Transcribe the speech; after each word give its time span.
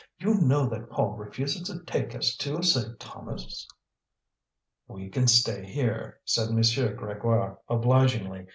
You 0.17 0.33
know 0.33 0.65
that 0.67 0.89
Paul 0.89 1.11
refuses 1.15 1.61
to 1.67 1.83
take 1.85 2.15
us 2.15 2.35
to 2.37 2.63
Saint 2.63 2.99
Thomas." 2.99 3.67
"We 4.87 5.09
can 5.09 5.27
stay 5.27 5.63
here," 5.63 6.19
said 6.25 6.49
M. 6.49 6.57
Grégoire, 6.57 7.57
obligingly. 7.67 8.47